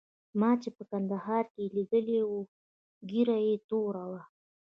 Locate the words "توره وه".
3.67-4.21